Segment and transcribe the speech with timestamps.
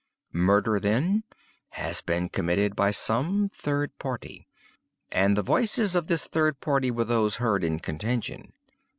[0.33, 1.23] Murder, then,
[1.73, 4.47] has been committed by some third party;
[5.11, 8.51] and the voices of this third party were those heard in contention.